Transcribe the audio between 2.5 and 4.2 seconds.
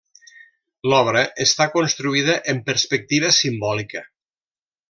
en perspectiva simbòlica.